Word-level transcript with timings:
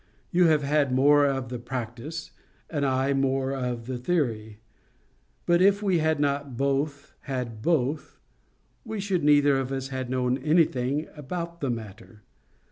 You 0.31 0.47
have 0.47 0.63
had 0.63 0.91
more 0.91 1.27
of 1.27 1.49
the 1.49 1.59
practice, 1.59 2.31
and 2.71 2.87
I 2.87 3.13
more 3.13 3.51
of 3.53 3.85
the 3.85 3.99
theory. 3.99 4.57
But 5.45 5.61
if 5.61 5.83
we 5.83 5.99
had 5.99 6.19
not 6.19 6.57
both 6.57 7.13
had 7.25 7.61
both, 7.61 8.19
we 8.83 8.99
should 8.99 9.23
neither 9.23 9.57
of 9.59 9.71
us 9.71 9.89
have 9.89 10.09
known 10.09 10.39
anything 10.39 11.07
about 11.15 11.61
the 11.61 11.69
matter. 11.69 12.23